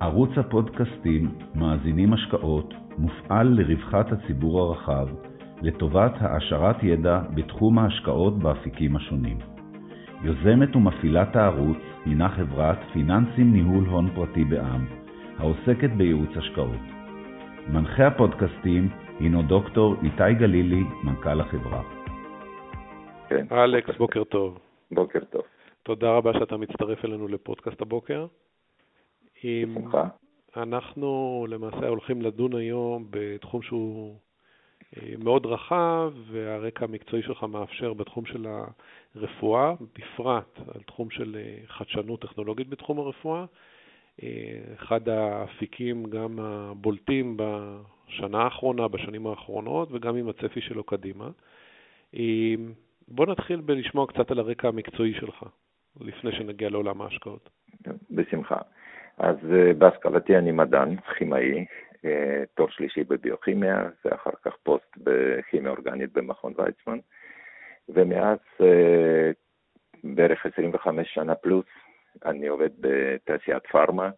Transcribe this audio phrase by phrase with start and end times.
[0.00, 5.08] ערוץ הפודקאסטים מאזינים השקעות מופעל לרווחת הציבור הרחב,
[5.62, 9.38] לטובת העשרת ידע בתחום ההשקעות באפיקים השונים.
[10.22, 14.86] יוזמת ומפעילת הערוץ הינה חברת פיננסים ניהול הון פרטי בע"מ,
[15.38, 16.84] העוסקת בייעוץ השקעות.
[17.68, 18.88] מנחה הפודקאסטים
[19.20, 21.82] הינו דוקטור איתי גלילי, מנכ"ל החברה.
[23.28, 23.46] כן.
[23.52, 24.58] אלכס, בוקר טוב.
[24.90, 25.42] בוקר טוב.
[25.82, 28.26] תודה רבה שאתה מצטרף אלינו לפודקאסט הבוקר.
[29.44, 30.08] בשמחה.
[30.56, 34.16] אנחנו למעשה הולכים לדון היום בתחום שהוא
[34.96, 38.46] אה, מאוד רחב, והרקע המקצועי שלך מאפשר בתחום של
[39.14, 43.44] הרפואה, בפרט על תחום של אה, חדשנות טכנולוגית בתחום הרפואה.
[44.22, 44.28] אה,
[44.74, 51.30] אחד האפיקים גם הבולטים בשנה האחרונה, בשנים האחרונות, וגם עם הצפי שלו קדימה.
[53.08, 55.44] בוא נתחיל בלשמוע קצת על הרקע המקצועי שלך,
[56.00, 57.50] לפני שנגיע לעולם ההשקעות.
[58.10, 58.56] בשמחה.
[59.18, 59.36] אז
[59.78, 61.64] בהשכלתי אני מדען, כימאי,
[62.54, 66.98] תואר שלישי בביוכימיה, ואחר כך פוסט בכימיה אורגנית במכון ויצמן,
[67.88, 68.38] ומאז
[70.04, 71.66] בערך 25 שנה פלוס
[72.24, 74.10] אני עובד בתעשיית פארמה,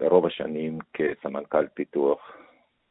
[0.00, 2.36] רוב השנים כסמנכ"ל פיתוח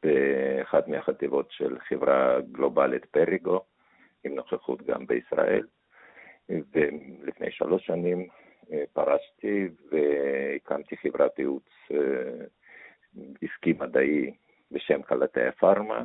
[0.04, 3.62] באחת מהחטיבות של חברה גלובלית פריגו,
[4.24, 5.66] עם נוכחות גם בישראל,
[6.50, 8.28] ולפני שלוש שנים
[8.94, 11.70] פרשתי והקמתי חברת ייעוץ
[13.42, 14.32] עסקי מדעי
[14.72, 16.04] בשם קלטי הפארמה,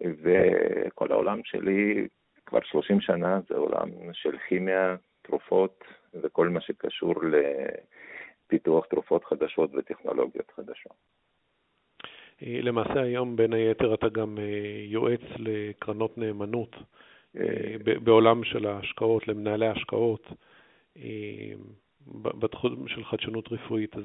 [0.00, 2.08] וכל העולם שלי
[2.46, 7.14] כבר 30 שנה זה עולם של כימיה, תרופות וכל מה שקשור
[8.46, 10.92] לפיתוח תרופות חדשות וטכנולוגיות חדשות.
[12.42, 14.38] למעשה היום בין היתר אתה גם
[14.86, 16.76] יועץ לקרנות נאמנות
[18.02, 20.26] בעולם של ההשקעות, למנהלי ההשקעות,
[22.14, 23.96] בתחום של חדשנות רפואית.
[23.96, 24.04] אז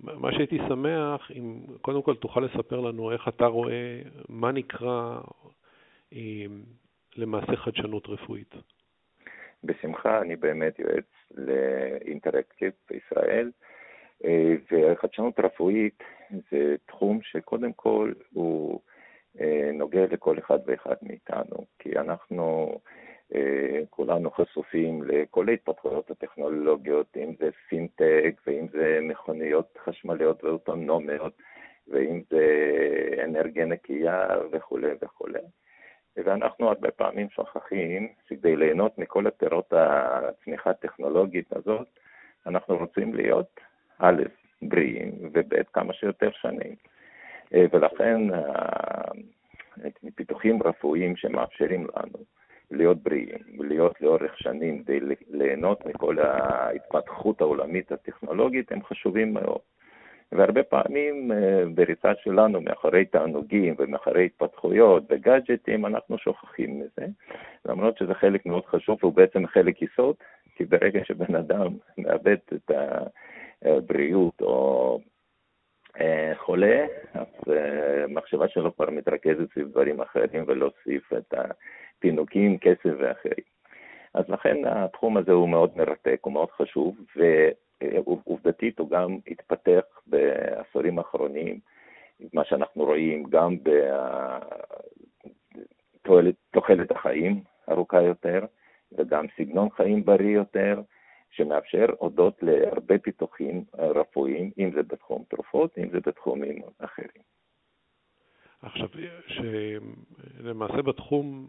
[0.00, 5.20] מה שהייתי שמח, אם קודם כל תוכל לספר לנו איך אתה רואה, מה נקרא
[7.16, 8.54] למעשה חדשנות רפואית.
[9.64, 11.04] בשמחה, אני באמת יועץ
[11.34, 13.50] לאינטראקטיב בישראל,
[14.72, 16.02] וחדשנות רפואית
[16.50, 18.80] זה תחום שקודם כל הוא
[19.72, 22.78] נוגע לכל אחד ואחד מאיתנו, כי אנחנו
[23.90, 31.32] כולנו חשופים לכל ההתפתחויות הטכנולוגיות, אם זה פינטק, ואם זה מכוניות חשמליות ואוטונומיות,
[31.88, 32.44] ואם זה
[33.24, 35.38] אנרגיה נקייה וכולי וכולי.
[36.16, 41.88] ואנחנו הרבה פעמים שוכחים שכדי ליהנות מכל הפירות הצמיחה הטכנולוגית הזאת,
[42.46, 43.60] אנחנו רוצים להיות
[43.98, 44.22] א',
[44.62, 46.74] בריאים, וב', כמה שיותר שנים.
[47.52, 48.20] ולכן
[50.14, 52.24] פיתוחים רפואיים שמאפשרים לנו
[52.72, 55.00] להיות בריאים ולהיות לאורך שנים כדי
[55.30, 59.58] ליהנות מכל ההתפתחות העולמית הטכנולוגית הם חשובים מאוד.
[60.32, 61.30] והרבה פעמים
[61.74, 67.06] בריצה שלנו מאחורי תענוגים ומאחורי התפתחויות וגאדג'טים אנחנו שוכחים מזה,
[67.64, 70.14] למרות שזה חלק מאוד חשוב והוא בעצם חלק יסוד,
[70.54, 71.68] כי ברגע שבן אדם
[71.98, 72.70] מאבד את
[73.62, 74.98] הבריאות או
[76.34, 77.54] חולה, אז
[78.04, 80.44] המחשבה שלו כבר מתרכזת סביב דברים אחרים
[80.82, 81.34] סביב את
[82.02, 83.44] הפינוקים, כסף ואחרים.
[84.14, 86.96] אז לכן התחום הזה הוא מאוד מרתק, הוא מאוד חשוב,
[87.86, 91.58] ועובדתית הוא גם התפתח בעשורים האחרונים,
[92.32, 93.56] מה שאנחנו רואים גם
[96.04, 98.44] בתוחלת החיים ארוכה יותר,
[98.92, 100.80] וגם סגנון חיים בריא יותר,
[101.30, 107.22] שמאפשר הודות להרבה פיתוחים רפואיים, אם זה בתחום תרופות, אם זה בתחומים אחרים.
[108.62, 108.88] עכשיו,
[109.26, 111.48] שלמעשה בתחום,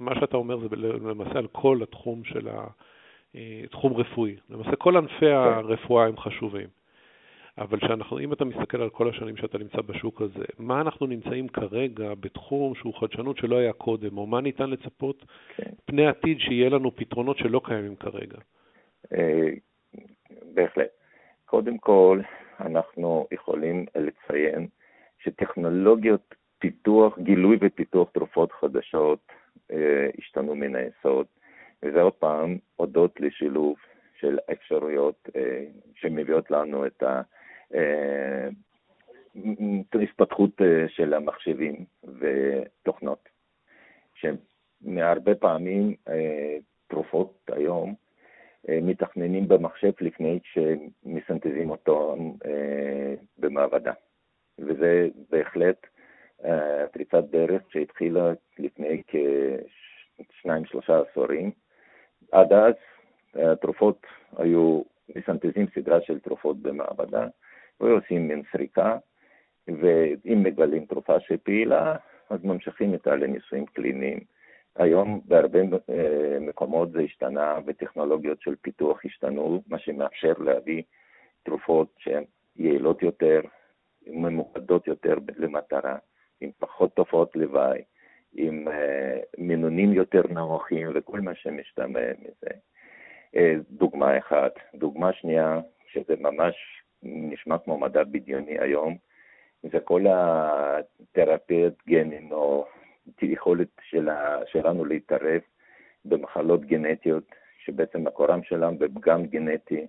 [0.00, 2.48] מה שאתה אומר זה למעשה על כל התחום של
[3.64, 4.36] התחום רפואי.
[4.50, 5.32] למעשה כל ענפי כן.
[5.32, 6.68] הרפואה הם חשובים.
[7.58, 11.48] אבל שאנחנו, אם אתה מסתכל על כל השנים שאתה נמצא בשוק הזה, מה אנחנו נמצאים
[11.48, 15.24] כרגע בתחום שהוא חדשנות שלא היה קודם, או מה ניתן לצפות
[15.56, 15.70] כן.
[15.84, 18.38] פני עתיד שיהיה לנו פתרונות שלא קיימים כרגע?
[19.12, 19.50] אה,
[20.54, 20.88] בהחלט.
[21.46, 22.20] קודם כל,
[22.60, 24.66] אנחנו יכולים לציין
[25.18, 29.34] שטכנולוגיות פיתוח, גילוי ופיתוח תרופות חדשות אה,
[30.18, 31.26] השתנו מן היסוד,
[31.82, 33.76] וזה עוד פעם הודות לשילוב
[34.20, 37.02] של אפשרויות אה, שמביאות לנו את
[39.94, 40.50] ההתפתחות
[40.88, 43.28] של המחשבים ותוכנות,
[44.14, 45.94] שמהרבה פעמים
[46.88, 47.94] תרופות היום
[48.68, 53.92] אה, מתכננים במחשב לפני שמסנטזים אותו אה, במעבדה.
[54.58, 55.88] וזה בהחלט אה,
[56.92, 59.02] פריצת דרך שהתחילה לפני
[60.28, 61.50] כשניים, שלושה עשורים.
[62.32, 62.74] עד אז
[63.34, 64.06] התרופות
[64.36, 64.82] היו
[65.16, 67.26] מסנתזים סדרה של תרופות במעבדה,
[67.80, 68.98] ועושים מין סריקה,
[69.68, 71.96] ואם מגלים תרופה שפעילה,
[72.30, 74.18] אז ממשיכים איתה לניסויים קליניים.
[74.76, 75.58] היום בהרבה
[75.90, 80.82] אה, מקומות זה השתנה, וטכנולוגיות של פיתוח השתנו, מה שמאפשר להביא
[81.42, 82.24] תרופות שהן
[82.56, 83.40] יעילות יותר,
[84.06, 85.96] ממוקדות יותר למטרה,
[86.40, 87.82] עם פחות תופעות לוואי,
[88.32, 88.70] עם uh,
[89.38, 92.50] מינונים יותר נמוכים וכל מה שמשתמע מזה.
[93.34, 93.38] Uh,
[93.70, 94.52] דוגמה אחת.
[94.74, 95.60] דוגמה שנייה,
[95.92, 96.54] שזה ממש
[97.02, 98.96] נשמע כמו מדע בדיוני היום,
[99.62, 102.66] זה כל התרפיית גנים או
[103.22, 105.40] יכולת שלה, שלנו להתערב
[106.04, 107.24] במחלות גנטיות,
[107.64, 109.86] שבעצם מקורם שלהם בפגם גנטי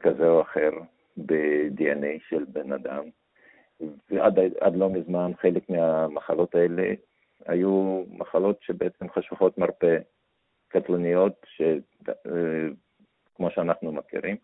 [0.00, 0.70] כזה או אחר
[1.16, 3.04] ב-DNA של בן אדם.
[4.10, 6.92] ועד לא מזמן חלק מהמחלות האלה
[7.46, 9.96] היו מחלות שבעצם חשוכות מרפא,
[10.68, 11.62] קטלניות, ש...
[12.08, 12.68] אה,
[13.34, 14.36] כמו שאנחנו מכירים.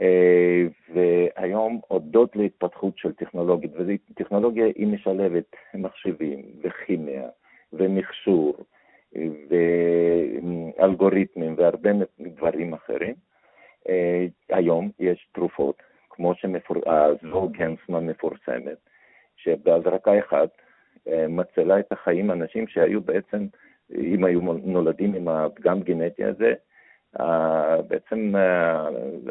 [0.00, 0.64] אה,
[0.94, 7.28] והיום, הודות להתפתחות של טכנולוגית, וטכנולוגיה היא משלבת מחשבים וכימיה
[7.72, 8.56] ומכשור
[10.78, 11.90] ואלגוריתמים והרבה
[12.20, 13.14] דברים אחרים,
[13.88, 15.82] אה, היום יש תרופות,
[16.14, 18.78] כמו שהזוגנסמה מפורסמת,
[19.36, 20.48] שבהזרקה אחת
[21.08, 23.46] אה, מצילה את החיים אנשים שהיו בעצם,
[23.94, 26.54] אם היו נולדים עם הפגם גנטי הזה,
[27.88, 28.34] בעצם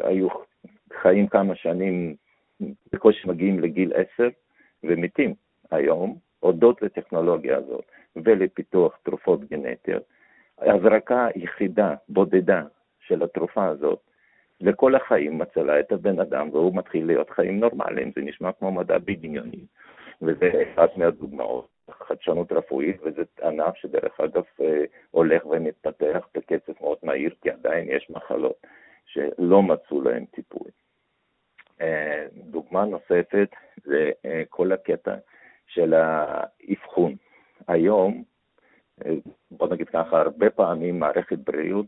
[0.04, 0.28] היו
[1.02, 2.14] חיים כמה שנים,
[2.92, 4.28] בקושי מגיעים לגיל עשר
[4.84, 5.34] ומתים.
[5.70, 7.84] היום, הודות לטכנולוגיה הזאת
[8.16, 10.02] ולפיתוח תרופות גנטיות,
[10.58, 12.62] הזרקה יחידה, בודדה,
[13.00, 14.00] של התרופה הזאת,
[14.64, 18.12] לכל החיים מצילה את הבן אדם, והוא מתחיל להיות חיים נורמליים.
[18.16, 19.64] זה נשמע כמו מדע בדיוני,
[20.22, 21.74] וזה אחת מהדוגמאות.
[21.90, 28.10] חדשנות רפואית, וזה ענף שדרך אגב אה, הולך ומתפתח בקצב מאוד מהיר, כי עדיין יש
[28.10, 28.66] מחלות
[29.06, 30.68] שלא מצאו להן טיפול.
[31.80, 33.48] אה, דוגמה נוספת
[33.84, 35.14] זה אה, כל הקטע
[35.66, 37.14] של האבחון.
[37.68, 38.24] היום,
[39.50, 41.86] בוא נגיד ככה, הרבה פעמים מערכת בריאות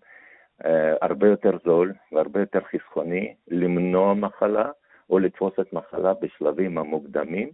[1.01, 4.71] הרבה יותר זול והרבה יותר חסכוני למנוע מחלה
[5.11, 7.51] או לתפוס את מחלה בשלבים המוקדמים,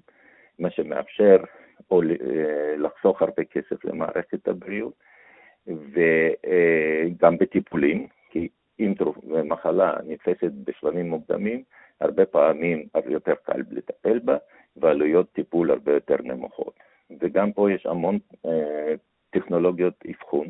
[0.58, 1.36] מה שמאפשר
[1.90, 2.02] או
[2.76, 4.94] לחסוך הרבה כסף למערכת הבריאות,
[5.66, 8.48] וגם בטיפולים, כי
[8.80, 8.94] אם
[9.44, 11.62] מחלה נתפסת בשלבים מוקדמים,
[12.00, 14.36] הרבה פעמים יותר קל לטפל בה,
[14.76, 16.74] ועלויות טיפול הרבה יותר נמוכות.
[17.20, 18.94] וגם פה יש המון אה,
[19.30, 20.46] טכנולוגיות אבחון,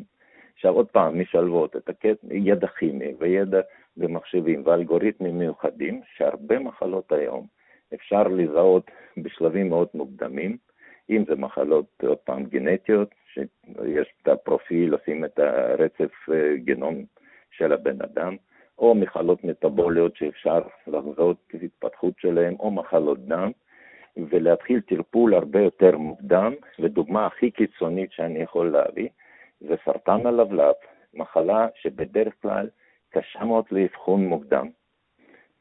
[0.63, 3.61] עכשיו עוד פעם משלבות את הקטע, ידע כימי וידע
[3.97, 7.47] במחשבים ואלגוריתמים מיוחדים, שהרבה מחלות היום
[7.93, 10.57] אפשר לזהות בשלבים מאוד מוקדמים,
[11.09, 17.03] אם זה מחלות, עוד פעם, גנטיות, שיש את הפרופיל, עושים את הרצף אה, גנום
[17.51, 18.35] של הבן אדם,
[18.77, 23.51] או מחלות מטבוליות שאפשר לחזות את ההתפתחות שלהן, או מחלות דם,
[24.17, 29.09] ולהתחיל טיפול הרבה יותר מוקדם, ודוגמה הכי קיצונית שאני יכול להביא,
[29.67, 30.73] זה סרטן הלבלב,
[31.13, 32.69] מחלה שבדרך כלל
[33.09, 34.69] קשה מאוד לאבחון מוקדם,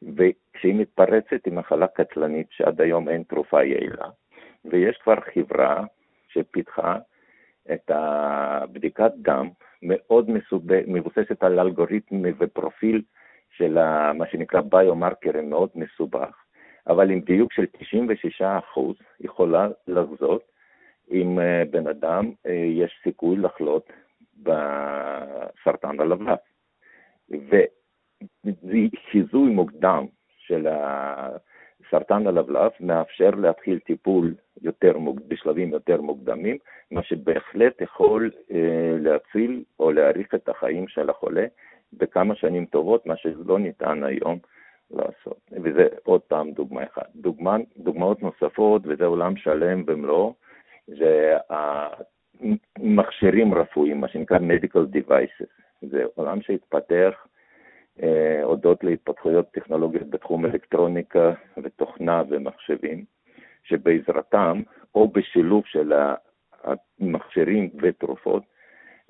[0.03, 4.09] וכשהיא מתפרצת היא מחלה קטלנית שעד היום אין תרופה יעילה,
[4.65, 5.85] ויש כבר חברה
[6.29, 6.99] שפיתחה
[7.73, 9.49] את הבדיקת דם
[9.83, 10.31] מאוד
[10.87, 13.03] מבוססת על אלגוריתם ופרופיל
[13.51, 13.79] של
[14.15, 16.43] מה שנקרא ביומרקרים מאוד מסובך,
[16.87, 17.67] אבל עם דיוק של
[18.41, 18.45] 96%
[19.21, 20.52] יכולה לחזות
[21.13, 23.93] אם אה, בן אדם אה, יש סיכוי לחלות
[24.43, 26.39] בסרטן הלבלב.
[28.49, 30.07] וחיזוי מוקדם
[30.39, 30.67] של
[31.91, 34.93] סרטן הלבלב מאפשר להתחיל טיפול יותר.
[35.29, 36.57] בשלבים יותר מוקדמים,
[36.91, 41.47] מה שבהחלט יכול אה, להציל או להאריך את החיים של החולה
[41.93, 44.39] בכמה שנים טובות, מה שלא ניתן היום
[44.91, 45.51] לעשות.
[45.63, 47.09] וזה עוד פעם דוגמה אחת.
[47.17, 50.35] דוגמה, דוגמאות נוספות, וזה עולם שלם במלואו,
[50.87, 51.37] זה
[52.79, 55.63] המכשירים רפואיים, מה שנקרא medical devices.
[55.83, 57.27] זה עולם שהתפתח
[58.03, 63.05] אה, הודות להתפתחויות טכנולוגיות בתחום אלקטרוניקה ותוכנה ומחשבים,
[63.63, 64.63] שבעזרתם,
[64.95, 65.93] או בשילוב של
[66.65, 68.43] המכשירים ותרופות,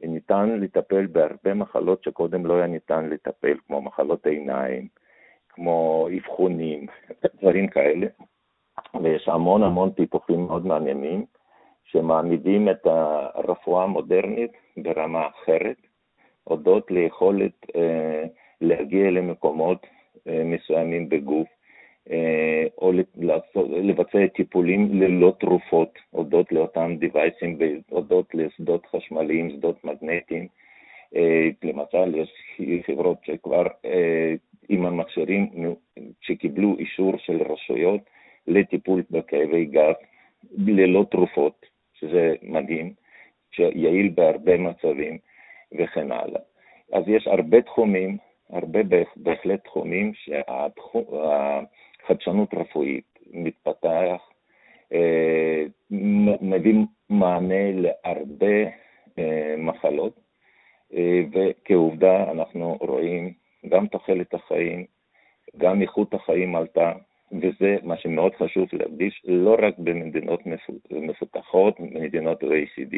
[0.02, 4.88] ניתן לטפל בהרבה מחלות שקודם לא היה ניתן לטפל, כמו מחלות עיניים,
[5.48, 6.86] כמו אבחונים,
[7.40, 8.06] דברים כאלה.
[9.02, 11.24] ויש המון המון טיפוחים מאוד מעניינים,
[11.84, 15.76] שמעמידים את הרפואה המודרנית ברמה אחרת,
[16.44, 18.24] הודות ליכולת אה,
[18.60, 19.86] להגיע למקומות
[20.28, 21.48] אה, מסוימים בגוף,
[22.10, 22.92] אה, או
[23.68, 27.58] לבצע טיפולים ללא תרופות, הודות לאותם דיווייסים,
[27.90, 30.46] הודות לשדות חשמליים, שדות מגנטיים.
[31.16, 32.32] אה, למשל, יש
[32.86, 33.66] חברות שכבר
[34.68, 35.50] עם המכשירים
[36.20, 38.00] שקיבלו אישור של רשויות
[38.46, 39.94] לטיפול בכאבי גב
[40.58, 41.66] ללא תרופות,
[42.02, 42.92] שזה מדהים,
[43.50, 45.18] שיעיל בהרבה מצבים
[45.78, 46.40] וכן הלאה.
[46.92, 48.16] אז יש הרבה תחומים,
[48.50, 48.80] הרבה
[49.16, 50.12] בהחלט תחומים
[52.04, 54.20] שהחדשנות רפואית מתפתח,
[54.92, 55.64] אה,
[56.40, 56.74] מביא
[57.10, 58.64] מענה להרבה
[59.18, 60.20] אה, מחלות,
[60.94, 63.32] אה, וכעובדה אנחנו רואים
[63.68, 64.84] גם תוחלת החיים,
[65.56, 66.92] גם איכות החיים עלתה,
[67.32, 70.40] וזה מה שמאוד חשוב להדגיש, לא רק במדינות
[70.90, 72.96] מפותחות, מדינות ה-ACD,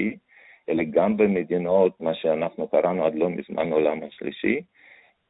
[0.68, 4.60] אלא גם במדינות, מה שאנחנו קראנו עד לא מזמן עולם השלישי,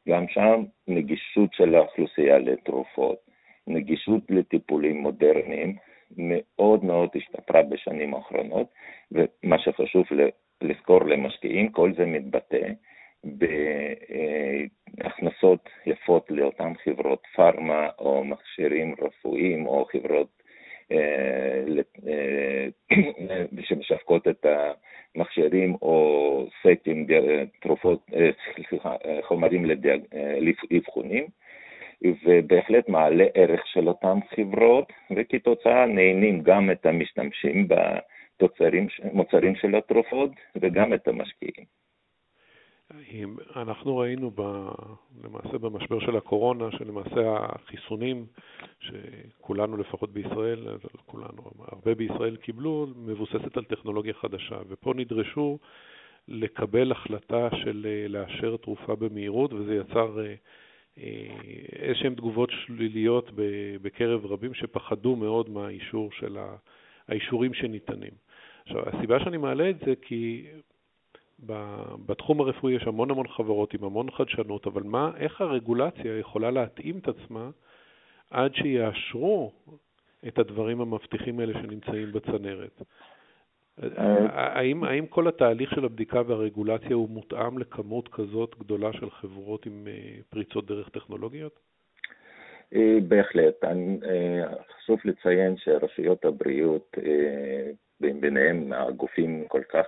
[0.08, 3.18] גם שם נגישות של האוכלוסייה לתרופות,
[3.66, 5.76] נגישות לטיפולים מודרניים,
[6.16, 8.66] מאוד מאוד השתפרה בשנים האחרונות,
[9.12, 10.04] ומה שחשוב
[10.62, 12.68] לזכור למשקיעים, כל זה מתבטא
[14.96, 20.42] בהכנסות יפות לאותן חברות פארמה או מכשירים רפואיים או חברות
[20.92, 21.64] אה,
[22.08, 22.66] אה,
[23.68, 24.46] שמשווקות את
[25.16, 27.06] המכשירים או סטים,
[27.60, 28.30] תרופות, אה,
[28.68, 29.64] סליחה, חומרים
[30.70, 31.26] לאבחונים.
[32.24, 40.94] ובהחלט מעלה ערך של אותן חברות, וכתוצאה נהנים גם את המשתמשים במוצרים של התרופות וגם
[40.94, 41.83] את המשקיעים.
[43.56, 44.68] אנחנו ראינו ב,
[45.24, 48.26] למעשה במשבר של הקורונה, שלמעשה החיסונים
[48.80, 50.66] שכולנו לפחות בישראל,
[51.06, 55.58] כולנו, הרבה בישראל קיבלו, מבוססת על טכנולוגיה חדשה, ופה נדרשו
[56.28, 60.34] לקבל החלטה של לאשר תרופה במהירות, וזה יצר אה,
[61.72, 63.30] איזשהן תגובות שליליות
[63.82, 66.38] בקרב רבים שפחדו מאוד מהאישור של
[67.08, 68.12] האישורים שניתנים.
[68.64, 70.46] עכשיו, הסיבה שאני מעלה את זה כי
[72.06, 76.98] בתחום הרפואי יש המון המון חברות עם המון חדשנות, אבל מה, איך הרגולציה יכולה להתאים
[76.98, 77.50] את עצמה
[78.30, 79.52] עד שיאשרו
[80.28, 82.82] את הדברים המבטיחים האלה שנמצאים בצנרת?
[84.32, 89.88] האם, האם כל התהליך של הבדיקה והרגולציה הוא מותאם לכמות כזאת גדולה של חברות עם
[89.90, 91.58] אה, פריצות דרך טכנולוגיות?
[92.74, 93.64] אה, בהחלט.
[93.64, 94.44] אה,
[94.76, 96.96] חשוב לציין שרשויות הבריאות,
[98.00, 99.86] ביניהם הגופים כל כך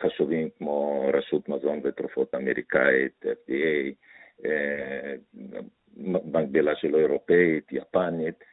[0.00, 3.92] חשובים כמו רשות מזון ותרופות אמריקאית, FDA,
[5.96, 8.44] מקבילה שלו אירופאית, יפנית,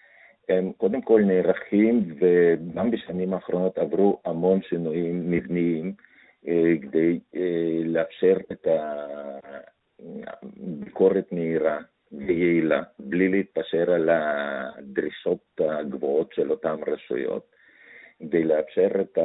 [0.50, 5.94] הם קודם כל נערכים וגם בשנים האחרונות עברו המון שינויים מבניים
[6.48, 8.68] אה, כדי אה, לאפשר את
[10.28, 11.78] הביקורת מהירה
[12.12, 17.52] ויעילה, בלי להתפשר על הדרישות הגבוהות של אותן רשויות,
[18.20, 19.18] כדי לאפשר את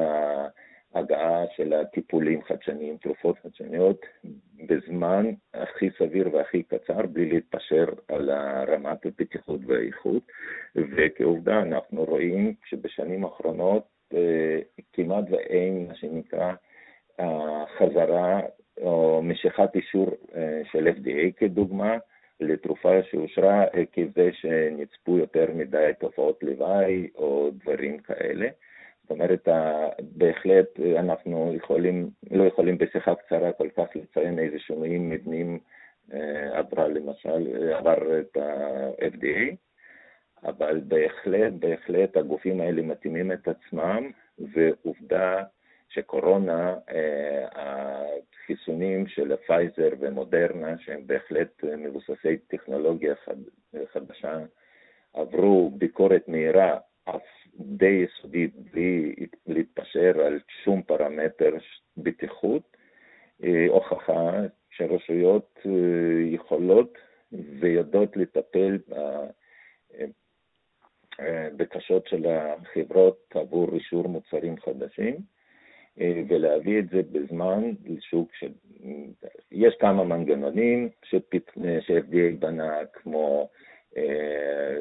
[0.95, 4.07] ההגעה של הטיפולים חדשניים, תרופות חדשניות,
[4.67, 8.31] בזמן הכי סביר והכי קצר, בלי להתפשר על
[8.69, 10.23] רמת הבטיחות והאיכות.
[10.77, 13.83] וכעובדה, אנחנו רואים שבשנים האחרונות
[14.15, 14.59] אה,
[14.93, 16.53] כמעט ואין מה שנקרא
[17.21, 18.41] אה, חזרה
[18.81, 21.97] או משיכת אישור אה, של FDA כדוגמה,
[22.41, 28.49] לתרופה שאושרה עקב זה שנצפו יותר מדי תופעות לוואי או דברים כאלה.
[29.09, 29.49] זאת אומרת,
[30.01, 35.59] בהחלט אנחנו יכולים, לא יכולים בשיחה קצרה כל כך לציין איזה שינויים מבניים
[36.53, 39.55] עברה למשל, עבר את ה-FDA,
[40.45, 45.43] אבל בהחלט, בהחלט הגופים האלה מתאימים את עצמם, ועובדה
[45.89, 46.77] שקורונה,
[47.53, 53.15] החיסונים של פייזר ומודרנה, שהם בהחלט מבוססי טכנולוגיה
[53.93, 54.39] חדשה,
[55.15, 56.79] עברו ביקורת מהירה
[57.17, 57.23] אף
[57.61, 59.15] די יסודית, בלי
[59.47, 61.51] להתפשר על שום פרמטר
[61.97, 62.77] בטיחות,
[63.45, 64.33] אה, הוכחה
[64.71, 65.71] שרשויות אה,
[66.31, 66.99] יכולות
[67.33, 69.27] ויודעות לטפל אה,
[71.57, 75.17] בקשות של החברות עבור אישור מוצרים חדשים
[76.29, 78.45] ולהביא את זה בזמן לשוק ש...
[79.53, 83.49] יש כמה מנגנונים ש-FDA בנה כמו
[83.97, 84.77] אה,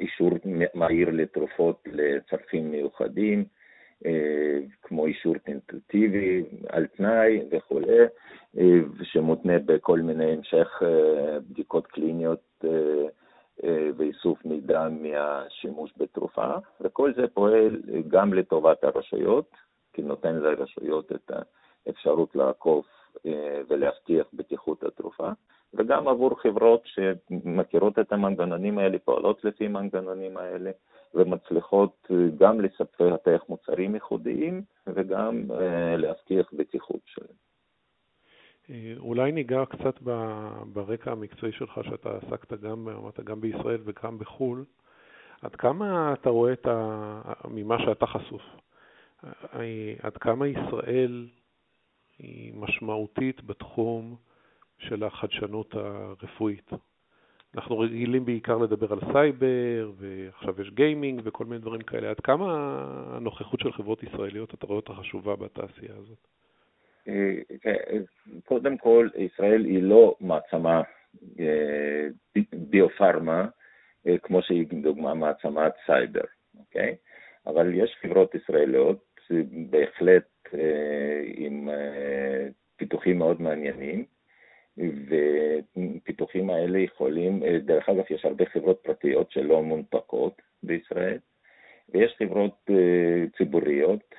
[0.00, 0.30] אישור
[0.74, 3.44] מהיר לתרופות לצרכים מיוחדים,
[4.06, 7.98] אה, כמו אישור טנטטיבי על תנאי וכולי,
[8.58, 10.82] אה, שמותנה בכל מיני המשך
[11.50, 12.64] בדיקות קליניות
[13.96, 19.50] ואיסוף מידע מהשימוש בתרופה, וכל זה פועל גם לטובת הרשויות,
[19.92, 21.30] כי נותן לרשויות את
[21.86, 22.84] האפשרות לעקוב
[23.68, 25.28] ולהבטיח בטיחות התרופה,
[25.74, 30.70] וגם עבור חברות שמכירות את המנגנונים האלה, פועלות לפי המנגנונים האלה,
[31.14, 35.54] ומצליחות גם לספח מוצרים ייחודיים וגם uh,
[35.96, 37.36] להבטיח בטיחות שלהם.
[38.70, 39.98] אה, אולי ניגע קצת
[40.72, 44.64] ברקע המקצועי שלך, שאתה עסקת גם, אמרת, גם בישראל וגם בחו"ל.
[45.42, 47.22] עד כמה אתה רואה את ה...
[47.48, 48.42] ממה שאתה חשוף,
[49.24, 51.26] אה, עד כמה ישראל
[52.22, 54.16] היא משמעותית בתחום
[54.78, 56.70] של החדשנות הרפואית?
[57.54, 62.10] אנחנו רגילים בעיקר לדבר על סייבר, ועכשיו יש גיימינג וכל מיני דברים כאלה.
[62.10, 62.46] עד כמה
[63.16, 66.18] הנוכחות של חברות ישראליות, אתה רואה אותה חשובה בתעשייה הזאת?
[67.08, 67.34] אה,
[68.44, 70.82] קודם כל, ישראל היא לא מעצמה
[71.40, 72.08] אה,
[72.52, 73.48] ביופארמה,
[74.06, 76.24] אה, כמו שהיא דוגמה מעצמת סייבר,
[76.58, 76.96] אוקיי?
[77.46, 79.04] אבל יש חברות ישראליות
[79.70, 80.31] בהחלט
[81.36, 81.68] עם
[82.76, 84.04] פיתוחים מאוד מעניינים,
[84.76, 91.18] ופיתוחים האלה יכולים, דרך אגב, יש הרבה חברות פרטיות שלא מונפקות בישראל,
[91.88, 92.70] ויש חברות
[93.36, 94.14] ציבוריות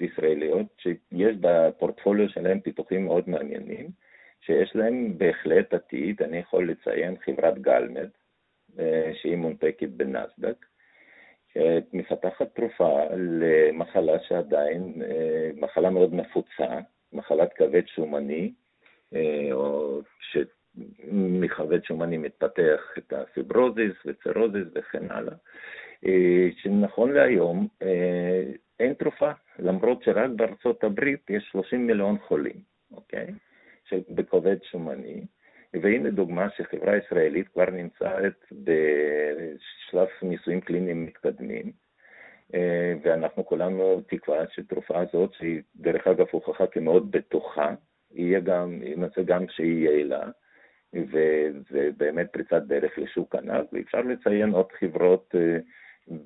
[0.00, 3.90] ישראליות שיש בפורטפוליו שלהם פיתוחים מאוד מעניינים,
[4.40, 8.08] שיש להם בהחלט עתיד, אני יכול לציין חברת גלמד,
[8.78, 10.66] אה, שהיא מונפקת בנסדק,
[11.58, 16.78] שמפתחת תרופה למחלה שעדיין, אה, מחלה מאוד נפוצה,
[17.12, 18.52] מחלת כבד שומני,
[19.14, 25.34] אה, או שמכבד שומני מתפתח את הפיברוזיס וצירוזיס וכן הלאה,
[26.62, 27.68] שנכון להיום
[28.80, 32.56] אין תרופה, למרות שרק בארצות הברית יש 30 מיליון חולים,
[32.92, 33.26] אוקיי?
[34.08, 35.24] בכובד שומני,
[35.74, 41.72] והנה דוגמה שחברה ישראלית כבר נמצאת בשלב ניסויים קליניים מתקדמים,
[42.54, 47.74] אה, ואנחנו כולנו תקווה שתרופה הזאת, שהיא דרך אגב הוכחה כמאוד בטוחה,
[48.14, 50.30] יהיה גם, יימצא גם שהיא יעילה,
[50.94, 55.58] וזה באמת פריצת דרך לשוק ענק, ואפשר לציין עוד חברות אה,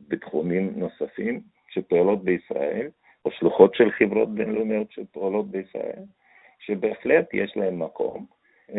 [0.08, 2.88] בתחומים נוספים, שפועלות בישראל,
[3.24, 6.02] או שלוחות של חברות בינלאומיות שפועלות בישראל,
[6.58, 8.26] שבהחלט יש להן מקום.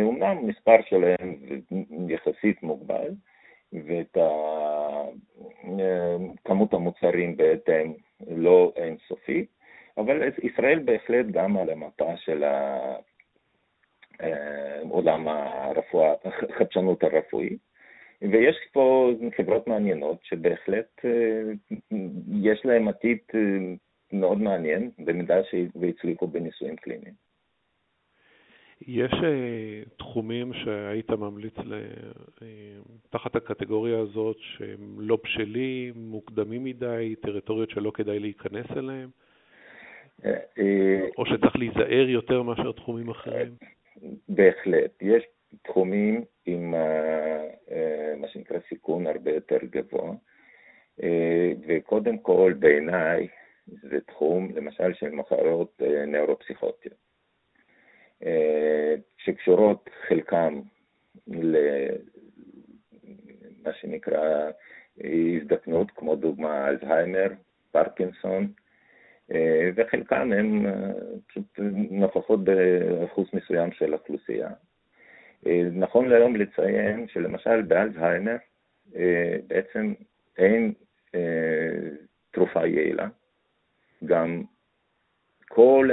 [0.01, 1.35] אומנם מספר שלהם
[2.09, 3.11] יחסית מוגבל,
[3.73, 4.17] ואת
[6.45, 7.93] כמות המוצרים בהתאם
[8.27, 9.47] לא אינסופית,
[9.97, 12.43] אבל ישראל בהחלט גם על המפה של
[14.89, 16.13] עולם הרפואה,
[16.49, 17.73] החדשנות הרפואית.
[18.31, 21.41] ויש פה חברות מעניינות שבהחלט אה,
[22.41, 23.39] יש להן עתיד אה,
[24.13, 27.13] מאוד מעניין, במידה שהצליחו בניסויים קליניים.
[28.87, 31.63] יש uh, תחומים שהיית ממליץ uh,
[33.09, 39.09] תחת הקטגוריה הזאת שהם לא בשלים, מוקדמים מדי, טריטוריות שלא כדאי להיכנס אליהם?
[40.21, 40.25] Uh,
[41.17, 43.51] או שצריך להיזהר יותר מאשר תחומים אחרים?
[44.29, 44.91] בהחלט.
[45.01, 45.23] יש
[45.61, 46.75] תחומים עם
[47.71, 50.11] אה, מה שנקרא סיכון הרבה יותר גבוה,
[51.03, 53.27] אה, וקודם כל בעיניי
[53.67, 57.02] זה תחום למשל של מחלות אה, נאורופסיכוטיות,
[59.17, 60.61] שקשורות חלקם
[61.27, 61.99] למה
[63.73, 64.51] שנקרא
[65.03, 67.27] הזדקנות, כמו דוגמה אלצהיימר,
[67.71, 68.51] פרקינסון,
[69.75, 70.65] וחלקם הם
[71.27, 71.59] פשוט
[71.91, 74.49] נוכחות באחוז מסוים של האוכלוסייה.
[75.47, 78.35] אה, נכון להיום לציין שלמשל באלצהיימר
[78.95, 79.93] אה, בעצם
[80.37, 80.73] אין
[81.15, 81.89] אה,
[82.31, 83.07] תרופה יעילה,
[84.05, 84.43] גם
[85.55, 85.89] כל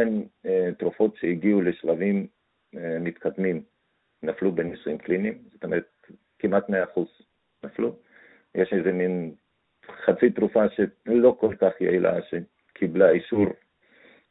[0.79, 2.27] תרופות שהגיעו לשלבים
[3.01, 3.63] מתקדמים
[4.23, 6.07] נפלו בניסויים קליניים, זאת אומרת
[6.39, 6.73] כמעט 100%
[7.65, 7.97] נפלו.
[8.55, 9.35] יש איזה מין
[10.05, 13.47] חצי תרופה שלא כל כך יעילה, שקיבלה אישור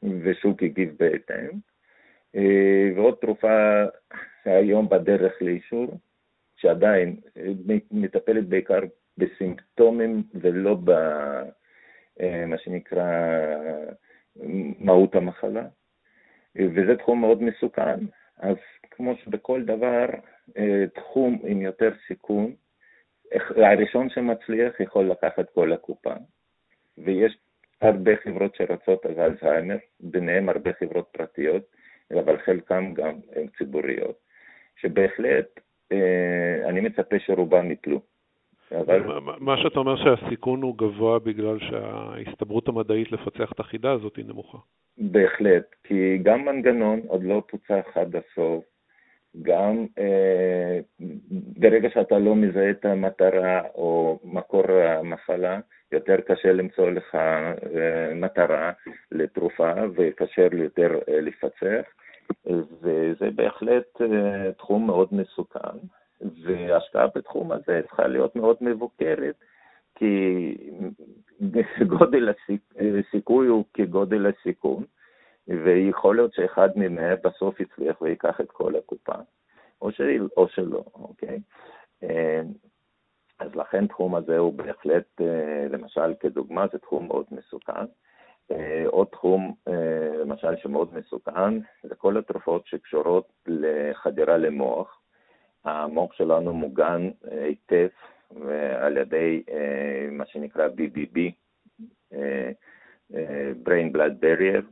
[0.04, 1.50] ושוק הגיב בהתאם.
[2.96, 3.84] ועוד תרופה
[4.44, 5.98] שהיום בדרך לאישור,
[6.56, 7.44] שעדיין אה,
[7.92, 8.80] מטפלת בעיקר
[9.18, 11.44] בסימפטומים ולא במה
[12.22, 13.06] אה, שנקרא
[14.80, 15.65] מהות המחלה,
[16.56, 18.00] וזה תחום מאוד מסוכן.
[18.38, 18.56] אז
[18.92, 20.06] כמו שבכל דבר,
[20.58, 22.54] אה, תחום עם יותר סיכון,
[23.56, 26.13] הראשון שמצליח יכול לקחת כל הקופה,
[26.98, 27.38] ויש
[27.82, 31.63] הרבה חברות שרצות על אלצהיימר, ביניהם הרבה חברות פרטיות,
[32.12, 33.20] אבל חלקם גם
[33.58, 34.30] ציבוריות.
[34.82, 35.60] שבהחלט
[35.92, 38.02] אה, אני מצפה שרובם יפלו.
[38.71, 39.01] אבל...
[39.39, 44.58] מה שאתה אומר שהסיכון הוא גבוה בגלל שההסתברות המדעית לפצח את החידה הזאת היא נמוכה.
[44.97, 48.63] בהחלט, כי גם מנגנון עוד לא פוצח עד הסוף,
[49.41, 50.79] גם אה,
[51.58, 55.60] ברגע שאתה לא מזהה את המטרה או מקור המחלה,
[55.91, 58.71] יותר קשה למצוא לך אה, מטרה
[59.12, 61.89] לתרופה וקשה יותר אה, לפצח.
[62.82, 65.77] וזה בהחלט אה, תחום מאוד מסוכן,
[66.21, 69.36] והשקעה בתחום הזה צריכה להיות מאוד מבוקרת,
[69.95, 70.55] כי
[71.88, 72.29] גודל
[72.99, 74.84] הסיכוי הוא כגודל הסיכון,
[75.47, 79.15] ויכול להיות שאחד מהם בסוף יצליח ויקח את כל הקופה,
[79.82, 81.39] או, של, או שלא, אוקיי?
[83.39, 85.21] אז לכן תחום הזה הוא בהחלט,
[85.69, 87.86] למשל כדוגמה, זה תחום מאוד מסוכן.
[88.88, 89.55] עוד תחום,
[90.19, 94.98] למשל, שמאוד מסוכן, זה כל התרופות שקשורות לחדירה למוח.
[95.65, 97.88] המוח שלנו מוגן היטב
[98.80, 99.43] על ידי
[100.12, 101.17] מה שנקרא BBB,
[103.65, 104.63] brain blood barrier,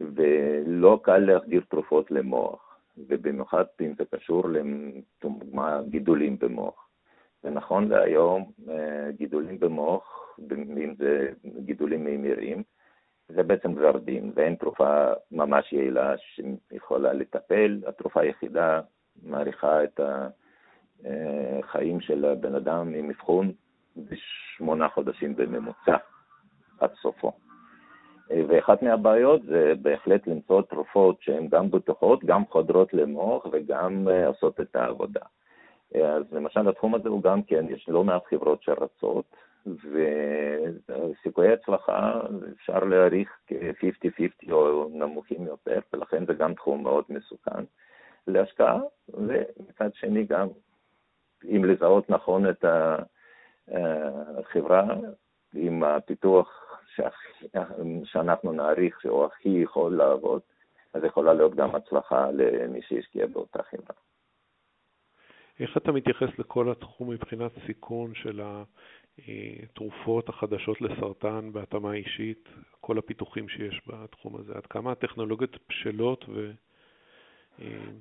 [0.00, 4.44] ולא קל להחדיר תרופות למוח, ובמיוחד אם זה קשור
[5.52, 6.86] לגידולים במוח.
[7.44, 8.52] ונכון להיום,
[9.10, 12.62] גידולים במוח, אם זה גידולים מהירים,
[13.28, 17.80] זה בעצם גזר דין, ואין תרופה ממש יעילה שיכולה לטפל.
[17.86, 18.80] התרופה היחידה
[19.22, 20.00] מעריכה את
[21.04, 23.52] החיים של הבן אדם עם אבחון
[23.96, 25.96] בשמונה חודשים בממוצע,
[26.80, 27.32] עד סופו.
[28.48, 34.76] ואחת מהבעיות זה בהחלט למצוא תרופות שהן גם בטוחות, גם חודרות למוח וגם עושות את
[34.76, 35.20] העבודה.
[35.94, 42.20] אז למשל התחום הזה הוא גם כן, יש לא מעט חברות שרצות, וסיכויי הצלחה
[42.56, 47.64] אפשר להעריך כ-50-50 או נמוכים יותר, ולכן זה גם תחום מאוד מסוכן
[48.26, 50.48] להשקעה, ומצד שני גם,
[51.44, 52.64] אם לזהות נכון את
[53.68, 54.84] החברה
[55.54, 56.76] עם הפיתוח
[58.04, 60.40] שאנחנו נעריך שהוא הכי יכול לעבוד,
[60.94, 63.96] אז יכולה להיות גם הצלחה למי שהשקיע באותה חברה.
[65.60, 68.40] איך אתה מתייחס לכל התחום מבחינת סיכון של
[69.18, 72.48] התרופות החדשות לסרטן בהתאמה אישית,
[72.80, 74.52] כל הפיתוחים שיש בתחום הזה?
[74.56, 76.50] עד כמה הטכנולוגיות בשלות ו...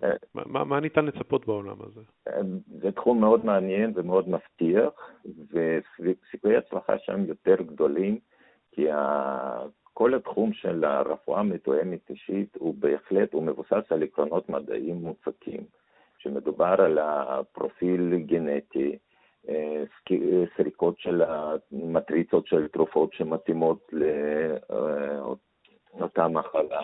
[0.03, 2.01] אה, מה, מה ניתן לצפות בעולם הזה?
[2.81, 5.11] זה תחום מאוד מעניין ומאוד מבטיח,
[5.99, 8.19] וסיכויי הצלחה שם יותר גדולים,
[8.71, 8.87] כי
[9.93, 15.63] כל התחום של הרפואה המתואמת אישית הוא בהחלט, הוא מבוסס על עקרונות מדעיים מוצקים.
[16.19, 18.97] שמדובר על הפרופיל גנטי,
[19.49, 19.83] אה,
[20.57, 23.93] סריקות של המטריצות של תרופות שמתאימות
[25.93, 26.81] לאותה מחלה,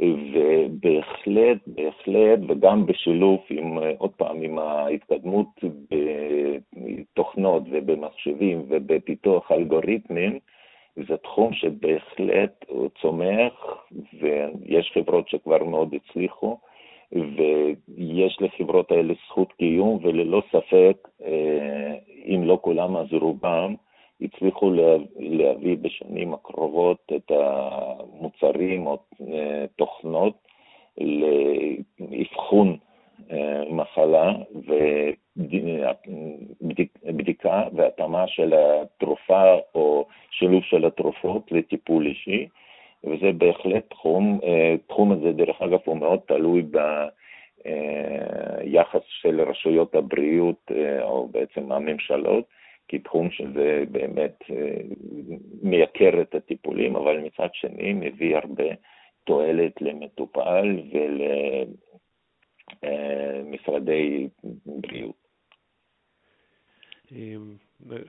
[0.00, 5.46] ובהחלט, בהחלט, וגם בשילוב עם, עוד פעם, עם ההתקדמות
[5.90, 10.38] בתוכנות ובמחשבים ובפיתוח אלגוריתמים,
[10.96, 12.64] זה תחום שבהחלט
[13.00, 13.84] צומח,
[14.20, 16.58] ויש חברות שכבר מאוד הצליחו,
[17.12, 23.74] ויש לחברות האלה זכות קיום, וללא ספק, אה, אם לא כולם אז רובם,
[24.22, 24.72] הצליחו
[25.18, 30.34] להביא בשנים הקרובות את המוצרים או אה, תוכנות
[30.98, 32.76] לאבחון
[33.30, 34.32] אה, מחלה
[37.02, 42.48] ובדיקה והתאמה של התרופה או שילוב של התרופות לטיפול אישי.
[43.04, 46.84] וזה בהחלט תחום, אה, תחום הזה דרך אגב הוא מאוד תלוי ביחס
[48.94, 50.70] אה, של רשויות הבריאות
[51.02, 52.44] או בעצם הממשלות,
[52.90, 54.38] כי תחום שזה באמת
[55.62, 58.64] מייקר את הטיפולים, אבל מצד שני מביא הרבה
[59.24, 60.80] תועלת למטופל
[62.82, 64.28] ולמשרדי
[64.66, 65.20] בריאות.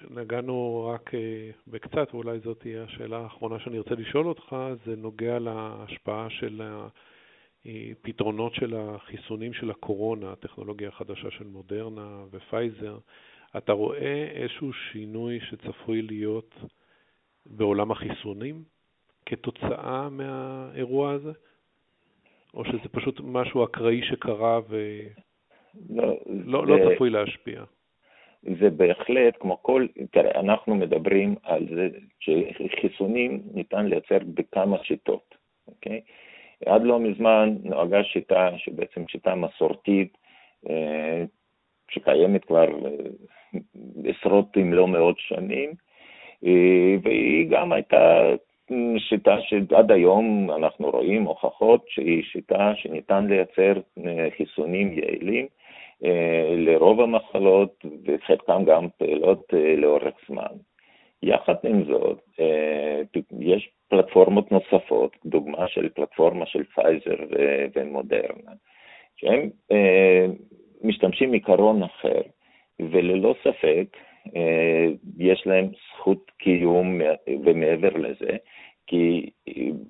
[0.10, 5.40] נגענו רק אה, בקצת, ואולי זאת תהיה השאלה האחרונה שאני ארצה לשאול אותך, זה נוגע
[5.40, 6.62] להשפעה של
[7.66, 12.98] הפתרונות של החיסונים של הקורונה, הטכנולוגיה החדשה של מודרנה ופייזר.
[13.58, 16.56] אתה רואה איזשהו שינוי שצפוי להיות
[17.46, 18.64] בעולם החיסונים
[19.26, 21.32] כתוצאה מהאירוע הזה?
[22.54, 26.08] או שזה פשוט משהו אקראי שקרה ולא
[26.46, 27.64] לא, לא, לא צפוי להשפיע?
[28.44, 35.36] זה בהחלט, כמו כל, תראה, אנחנו מדברים על זה שחיסונים ניתן לייצר בכמה שיטות,
[35.68, 36.02] אוקיי?
[36.66, 40.18] עד לא מזמן נוהגה שיטה שבעצם שיטה מסורתית,
[40.70, 41.24] אה,
[41.92, 42.92] שקיימת כבר אה,
[44.06, 45.72] עשרות אם לא מאות שנים,
[46.46, 48.22] אה, והיא גם הייתה
[48.98, 53.74] שיטה שעד היום אנחנו רואים הוכחות שהיא שיטה שניתן לייצר
[54.38, 55.48] חיסונים יעילים
[56.06, 60.56] אה, לרוב המחלות, וחלקם גם פעילות אה, לאורך זמן.
[61.24, 63.02] יחד עם זאת, אה,
[63.40, 67.16] יש פלטפורמות נוספות, דוגמה של פלטפורמה של פייזר
[67.76, 68.52] ומודרנה,
[69.16, 69.50] שהם
[70.84, 72.22] משתמשים עיקרון אחר,
[72.92, 73.98] וללא ספק
[75.18, 77.02] יש להם זכות קיום
[77.44, 78.38] ומעבר לזה,
[78.88, 79.30] כי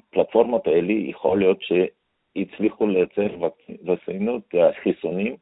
[0.09, 3.27] פלטפורמות האלה יכול להיות שהצליחו לייצר
[3.85, 5.35] וקסינות, חיסונים,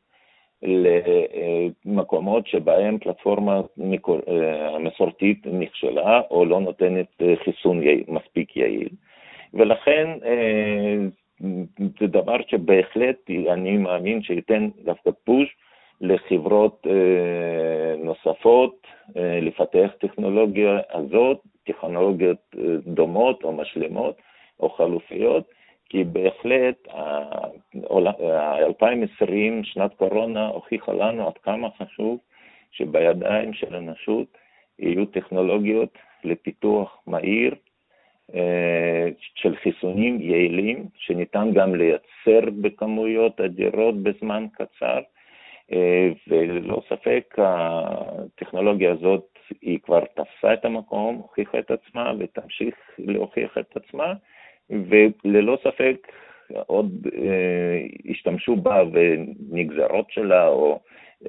[1.85, 3.61] למקומות שבהם פלטפורמה
[4.75, 8.89] המסורתית נכשלה או לא נותנת חיסון מספיק יעיל.
[9.53, 10.07] ולכן
[11.99, 15.55] זה דבר שבהחלט אני מאמין שייתן דווקא פוש
[16.01, 16.87] לחברות
[17.97, 24.15] נוספות לפתח טכנולוגיה הזאת, טכנולוגיות דומות או משלימות
[24.59, 25.43] או חלופיות,
[25.89, 26.87] כי בהחלט
[27.91, 32.17] 2020, שנת קורונה, הוכיחה לנו עד כמה חשוב
[32.71, 34.27] שבידיים של אנושות
[34.79, 37.55] יהיו טכנולוגיות לפיתוח מהיר
[38.35, 45.01] אה, של חיסונים יעילים, שניתן גם לייצר בכמויות אדירות בזמן קצר, אה,
[46.27, 49.25] וללא ספק הטכנולוגיה הזאת
[49.61, 54.13] היא כבר תפסה את המקום, הוכיחה את עצמה ותמשיך להוכיח את עצמה,
[54.69, 56.07] וללא ספק
[56.67, 60.79] עוד אה, השתמשו בה ונגזרות שלה או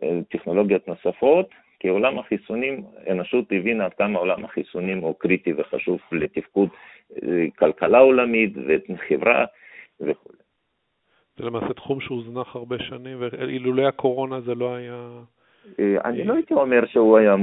[0.02, 1.50] אה, טכנולוגיות נוספות,
[1.80, 6.68] כי עולם החיסונים, האנושות הבינה עד כמה עולם החיסונים הוא קריטי וחשוב לתפקוד
[7.22, 8.52] אה, כלכלה עולמית
[8.88, 9.44] וחברה
[10.00, 10.39] וכו'.
[11.40, 15.10] זה למעשה תחום שהוזנח הרבה שנים, ואילולא הקורונה זה לא היה...
[16.04, 17.36] אני לא הייתי אומר שהוא היה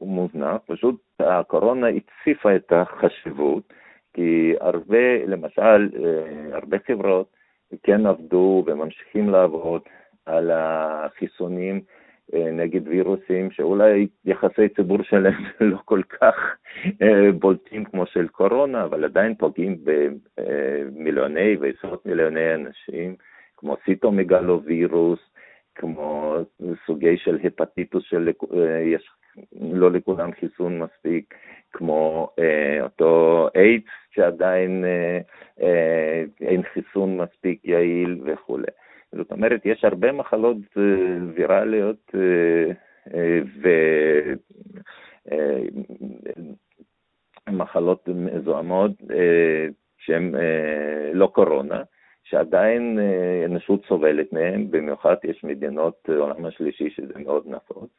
[0.00, 3.72] מוזנח, פשוט הקורונה הציפה את החשיבות.
[4.14, 7.26] כי הרבה, למשל, אה, הרבה חברות
[7.82, 9.82] כן עבדו וממשיכים לעבוד
[10.26, 16.56] על החיסונים אה, נגד וירוסים, שאולי יחסי ציבור שלהם לא כל כך
[17.02, 23.16] אה, בולטים כמו של קורונה, אבל עדיין פוגעים במיליוני ועשרות מיליוני אנשים,
[23.56, 25.18] כמו סיטומגלווירוס,
[25.74, 26.36] כמו
[26.86, 29.10] סוגי של הפטיטוס שיש
[29.60, 31.34] לא לכולם חיסון מספיק,
[31.72, 35.18] כמו אה, אותו איידס שעדיין אה,
[35.60, 38.66] אה, אין חיסון מספיק יעיל וכולי.
[39.16, 40.82] זאת אומרת, יש הרבה מחלות אה,
[41.34, 42.72] ויראליות אה,
[43.14, 43.40] אה,
[45.32, 45.62] אה,
[48.08, 48.92] מזוהמות
[49.98, 50.34] שהן
[51.12, 51.82] לא קורונה,
[52.24, 57.90] שעדיין האנושות אה, סובלת מהן, במיוחד יש מדינות עולם השלישי שזה מאוד נפוץ.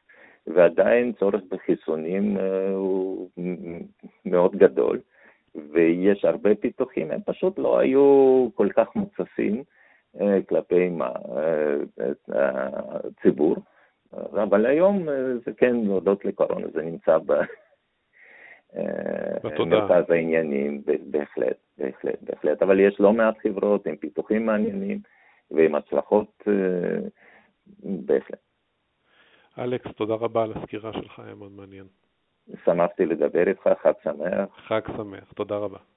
[0.47, 2.38] ועדיין צורך בחיסונים
[2.73, 3.30] הוא
[4.25, 4.99] מאוד גדול,
[5.71, 9.63] ויש הרבה פיתוחים, הם פשוט לא היו כל כך מוצפים
[10.47, 10.89] כלפי
[12.34, 12.67] אה,
[13.06, 13.56] הציבור,
[14.13, 15.08] אבל היום
[15.45, 17.17] זה כן, הודות לקורונה, זה נמצא
[18.73, 24.99] במרכז העניינים, בהחלט, בהחלט, בהחלט, אבל יש לא מעט חברות עם פיתוחים מעניינים
[25.51, 26.43] ועם הצלחות
[27.84, 28.39] בהחלט.
[29.60, 31.86] אלכס, תודה רבה על הסקירה שלך, היה מאוד מעניין.
[32.65, 34.49] שמחתי לדבר איתך, חג שמח.
[34.67, 35.78] חג שמח, תודה רבה.